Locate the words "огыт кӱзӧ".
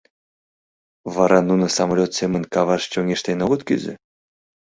3.45-3.93